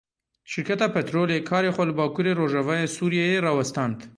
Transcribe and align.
Şirketa 0.53 0.87
petrolê 0.95 1.37
karê 1.49 1.69
xwe 1.75 1.83
li 1.89 1.93
bakurê 1.99 2.31
rojavayê 2.41 2.87
Sûriyeyê 2.95 3.39
rawestand. 3.45 3.97